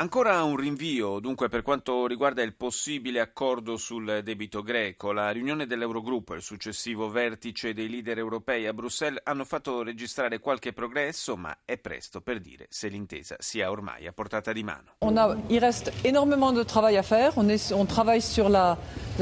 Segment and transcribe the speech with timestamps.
[0.00, 5.12] Ancora un rinvio, dunque, per quanto riguarda il possibile accordo sul debito greco.
[5.12, 10.38] La riunione dell'Eurogruppo e il successivo vertice dei leader europei a Bruxelles hanno fatto registrare
[10.38, 14.94] qualche progresso, ma è presto per dire se l'intesa sia ormai a portata di mano.
[15.00, 17.36] A, il reste énormément de travail à faire.
[17.36, 18.78] On, on travaille sur la,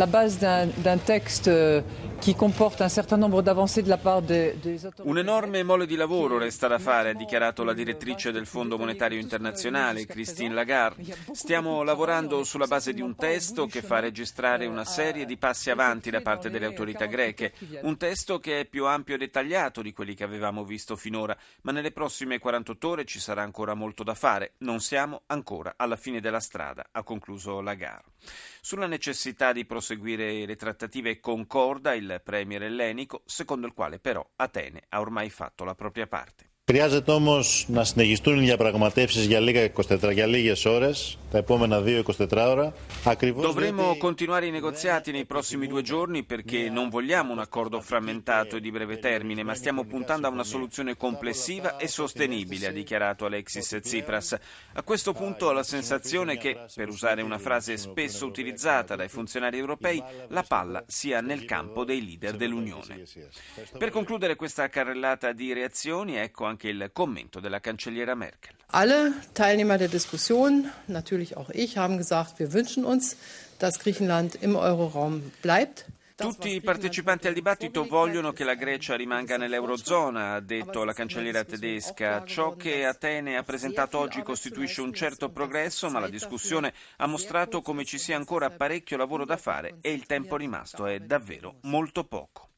[0.07, 1.83] base d'un texte euh,
[2.21, 4.55] qui comporte un certain nombre d'avancées de la part des,
[4.85, 5.09] autorités.
[5.09, 9.19] Un enorme mole di lavoro resta da fare, ha dichiarato la direttrice del Fondo Monetario
[9.19, 11.17] Internazionale, Christine Lagarde.
[11.33, 16.11] Stiamo lavorando sulla base di un testo che fa registrare una serie di passi avanti
[16.11, 20.15] da parte delle autorità greche, un testo che è più ampio e dettagliato di quelli
[20.15, 24.55] che avevamo visto finora, ma nelle prossime 48 ore ci sarà ancora molto da fare.
[24.59, 28.13] Non siamo ancora alla fine della strada, ha concluso Lagarde.
[28.61, 34.82] Sulla necessità di proseguire le trattative concorda il premier ellenico, secondo il quale però Atene
[34.90, 36.48] ha ormai fatto la propria parte.
[36.66, 40.90] Χρειάζεται όμω να συνεχιστούν οι διαπραγματεύσει για, λίγα 24, για λίγε ώρε,
[41.34, 42.74] τα επόμενα 2-24 ώρα.
[43.04, 44.00] Ακριβώς Dovremo διότι...
[44.00, 48.70] continuare i negoziati nei prossimi due giorni perché non vogliamo un accordo frammentato e di
[48.70, 54.38] breve termine, ma stiamo puntando a una soluzione complessiva e sostenibile, ha dichiarato Alexis Tsipras.
[54.74, 59.58] A questo punto ho la sensazione che, per usare una frase spesso utilizzata dai funzionari
[59.58, 63.04] europei, la palla sia nel campo dei leader dell'Unione.
[63.78, 68.57] Per concludere questa carrellata di reazioni, ecco anche il commento della cancelliera Merkel.
[68.71, 73.17] Alle Teilnehmer der Diskussion, natürlich auch ich, haben gesagt, wir wünschen uns,
[73.59, 75.87] dass Griechenland im Euroraum bleibt.
[76.17, 81.45] Tutti i partecipanti al dibattito vogliono che la Grecia rimanga nell'Eurozona, ha detto la cancelliera
[81.45, 82.25] tedesca.
[82.27, 87.63] Ciò che Atene ha presentato oggi costituisce un certo progresso, ma la discussione ha mostrato
[87.63, 92.05] come ci sia ancora parecchio lavoro da fare e il tempo rimasto è davvero molto
[92.05, 92.49] poco.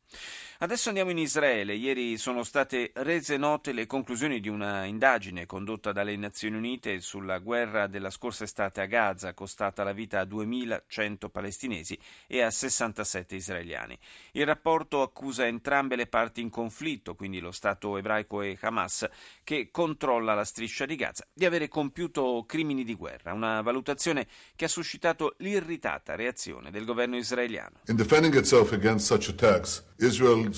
[0.62, 1.72] Adesso andiamo in Israele.
[1.72, 7.38] Ieri sono state rese note le conclusioni di una indagine condotta dalle Nazioni Unite sulla
[7.38, 13.36] guerra della scorsa estate a Gaza, costata la vita a 2100 palestinesi e a 67
[13.36, 13.98] israeliani.
[14.32, 19.08] Il rapporto accusa entrambe le parti in conflitto, quindi lo Stato ebraico e Hamas,
[19.42, 24.66] che controlla la striscia di Gaza, di avere compiuto crimini di guerra, una valutazione che
[24.66, 27.80] ha suscitato l'irritata reazione del governo israeliano.
[27.86, 29.88] In defending itself against such attacks,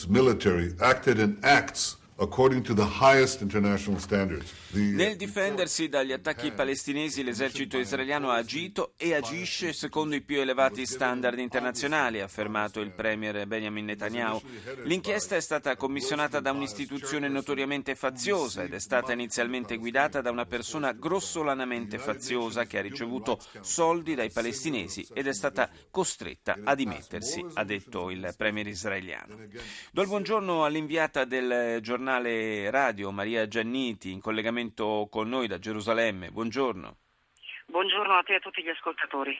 [0.08, 1.96] Military acted in acts
[4.70, 10.86] Nel difendersi dagli attacchi palestinesi l'esercito israeliano ha agito e agisce secondo i più elevati
[10.86, 14.40] standard internazionali, ha affermato il premier Benjamin Netanyahu.
[14.84, 20.46] L'inchiesta è stata commissionata da un'istituzione notoriamente faziosa ed è stata inizialmente guidata da una
[20.46, 27.44] persona grossolanamente faziosa che ha ricevuto soldi dai palestinesi ed è stata costretta a dimettersi,
[27.54, 29.36] ha detto il premier israeliano.
[29.90, 36.30] Do il buongiorno all'inviata del giornale radio Maria Gianniti in collegamento con noi da Gerusalemme.
[36.30, 36.96] Buongiorno.
[37.66, 39.34] Buongiorno a te e a tutti gli ascoltatori.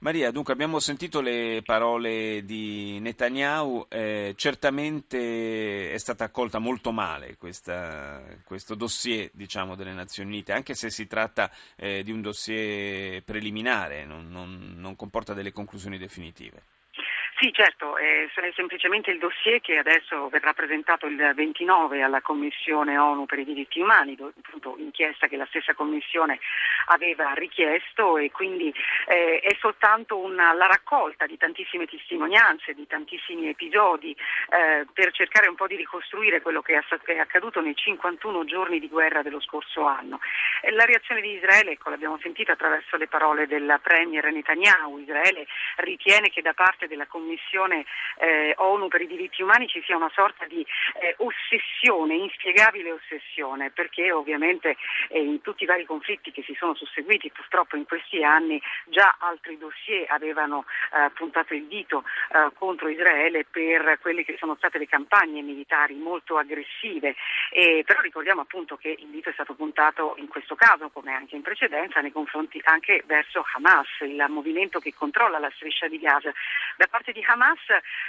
[0.00, 7.36] Maria, dunque abbiamo sentito le parole di Netanyahu, eh, certamente è stata accolta molto male
[7.36, 13.22] questa, questo dossier diciamo, delle Nazioni Unite, anche se si tratta eh, di un dossier
[13.22, 16.64] preliminare, non, non, non comporta delle conclusioni definitive.
[17.42, 23.26] Sì, certo, è semplicemente il dossier che adesso verrà presentato il 29 alla Commissione ONU
[23.26, 26.38] per i diritti umani, appunto inchiesta che la stessa Commissione
[26.86, 28.72] aveva richiesto e quindi
[29.08, 34.12] eh, è soltanto una, la raccolta di tantissime testimonianze, di tantissimi episodi
[34.50, 38.88] eh, per cercare un po' di ricostruire quello che è accaduto nei 51 giorni di
[38.88, 40.20] guerra dello scorso anno.
[40.60, 45.44] E la reazione di Israele, ecco, l'abbiamo sentita attraverso le parole del Premier Netanyahu, Israele
[45.78, 47.86] ritiene che da parte della Commissione Commissione
[48.18, 50.64] eh, ONU per i diritti umani ci sia una sorta di
[51.00, 54.76] eh, ossessione, inspiegabile ossessione, perché ovviamente
[55.08, 59.16] eh, in tutti i vari conflitti che si sono susseguiti purtroppo in questi anni già
[59.18, 64.76] altri dossier avevano eh, puntato il dito eh, contro Israele per quelle che sono state
[64.76, 67.14] le campagne militari molto aggressive,
[67.84, 71.42] però ricordiamo appunto che il dito è stato puntato in questo caso, come anche in
[71.42, 76.32] precedenza, nei confronti anche verso Hamas, il movimento che controlla la striscia di Gaza.
[76.76, 77.60] Da parte di di Hamas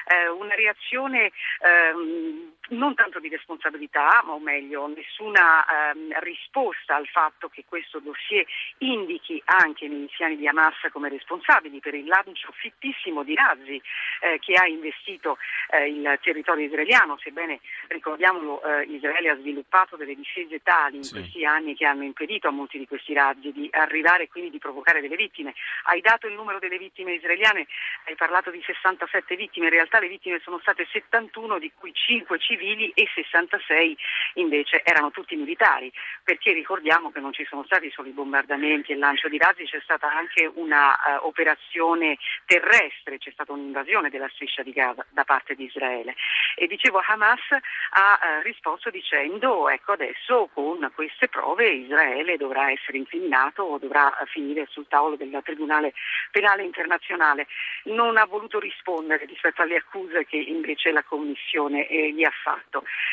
[0.08, 1.32] eh, una reazione
[1.62, 2.43] ehm,
[2.74, 8.46] non tanto di responsabilità, ma o meglio, nessuna ehm, risposta al fatto che questo dossier
[8.80, 13.82] indichi anche i miliziani di Hamas come responsabili per il lancio fittissimo di razzi
[14.22, 15.38] eh, che ha investito
[15.70, 21.14] eh, il territorio israeliano, sebbene ricordiamolo eh, Israele ha sviluppato delle difese tali in sì.
[21.14, 24.58] questi anni che hanno impedito a molti di questi razzi di arrivare e quindi di
[24.58, 25.54] provocare delle vittime.
[25.84, 27.68] Hai dato il numero delle vittime israeliane,
[28.06, 32.40] hai parlato di 67 vittime, in realtà le vittime sono state 71 di cui 5
[32.40, 32.63] civili
[32.94, 33.98] e 66
[34.36, 35.92] invece erano tutti militari,
[36.24, 39.66] perché ricordiamo che non ci sono stati solo i bombardamenti e il lancio di razzi,
[39.66, 45.56] c'è stata anche un'operazione uh, terrestre, c'è stata un'invasione della striscia di Gaza da parte
[45.56, 46.16] di Israele.
[46.56, 52.98] E dicevo Hamas ha uh, risposto dicendo ecco adesso con queste prove Israele dovrà essere
[52.98, 55.94] incriminato o dovrà finire sul tavolo del Tribunale
[56.32, 57.48] Penale Internazionale.
[57.86, 62.53] Non ha voluto rispondere rispetto alle accuse che invece la Commissione eh, gli ha fatto.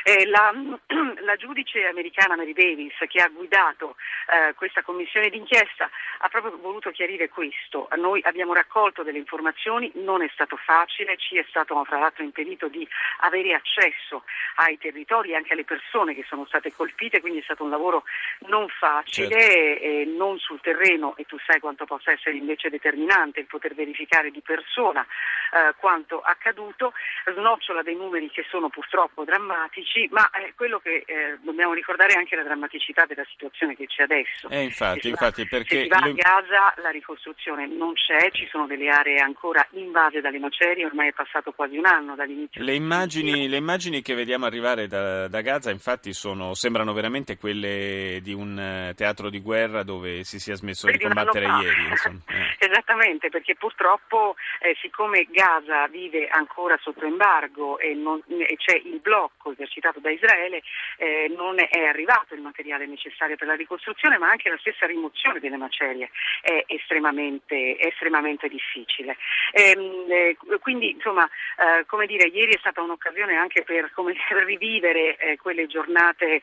[0.02, 0.52] Eh, la,
[1.22, 3.96] la, giudice americana Mary Davis che ha guidato
[4.28, 7.88] eh, questa commissione d'inchiesta ha proprio voluto chiarire questo.
[7.96, 12.69] Noi abbiamo raccolto delle informazioni, non è stato facile, ci è stato fra l'altro impedito
[12.69, 12.87] di
[13.20, 14.25] avere accesso
[14.56, 18.04] ai territori e anche alle persone che sono state colpite, quindi è stato un lavoro
[18.48, 19.84] non facile, certo.
[19.84, 24.31] e non sul terreno e tu sai quanto possa essere invece determinante il poter verificare
[24.31, 25.06] di persona
[25.52, 26.93] eh, quanto accaduto,
[27.26, 32.17] snocciola dei numeri che sono purtroppo drammatici, ma eh, quello che eh, dobbiamo ricordare è
[32.17, 34.49] anche la drammaticità della situazione che c'è adesso.
[34.49, 38.88] Eh, infatti, infatti, perché se va a Gaza la ricostruzione non c'è, ci sono delle
[38.88, 42.62] aree ancora invase dalle macerie, ormai è passato quasi un anno dall'inizio.
[42.62, 48.19] Le immagini, le immagini che vediamo arrivare da, da Gaza infatti sono, sembrano veramente quelle
[48.23, 51.87] di un eh, teatro di guerra dove si sia smesso Vedi, di combattere ieri.
[51.87, 52.38] Eh.
[52.71, 58.99] Esattamente, perché purtroppo eh, siccome Gaza vive ancora sotto embargo e, non, e c'è il
[59.00, 59.09] blocco
[59.52, 60.62] esercitato da Israele,
[60.96, 65.40] eh, non è arrivato il materiale necessario per la ricostruzione, ma anche la stessa rimozione
[65.40, 66.10] delle macerie
[66.40, 69.16] è estremamente, estremamente difficile.
[69.52, 71.28] Ehm, eh, quindi, insomma,
[71.58, 74.14] eh, come dire, ieri è stata un'occasione anche per come,
[74.44, 76.42] rivivere eh, quelle giornate eh,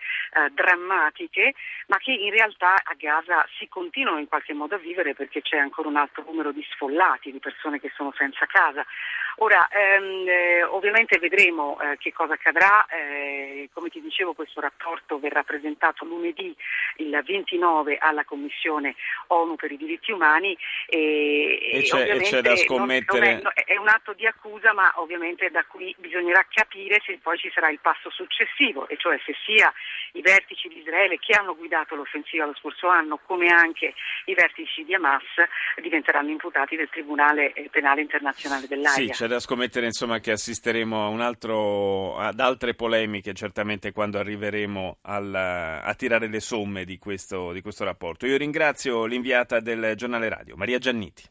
[0.52, 1.54] drammatiche,
[1.88, 5.58] ma che in realtà a Gaza si continuano in qualche modo a vivere perché c'è
[5.58, 8.86] ancora un alto numero di sfollati, di persone che sono senza casa.
[9.40, 15.20] Ora, ehm, eh, ovviamente vedremo eh, che cosa accadrà, eh, come ti dicevo questo rapporto
[15.20, 16.56] verrà presentato lunedì
[16.98, 18.96] il 29 alla Commissione
[19.28, 20.58] ONU per i diritti umani
[20.88, 23.34] e, e, c'è, e c'è, da scommettere...
[23.34, 27.20] Non, non è, è, un atto di accusa ma ovviamente da qui bisognerà capire se
[27.22, 29.72] poi ci sarà il passo successivo e cioè se sia
[30.14, 33.94] i vertici di Israele che hanno guidato l'offensiva lo scorso anno come anche
[34.26, 35.24] i vertici di Hamas
[35.80, 39.14] diventeranno imputati del Tribunale Penale Internazionale dell'AIA.
[39.14, 45.36] Sì, c'è da scommettere insomma, che assisteremo altro, ad altre polemiche certamente quando arriveremo al,
[45.36, 48.26] a tirare le somme di questo, di questo rapporto.
[48.26, 51.24] Io ringrazio l'inviata del giornale radio, Maria Gianniti.